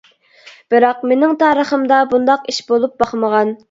بىراق، 0.75 1.05
مېنىڭ 1.13 1.37
تارىخىمدا 1.45 2.03
بۇنداق 2.15 2.53
ئىش 2.55 2.67
بولۇپ 2.75 3.01
باقمىغان. 3.03 3.59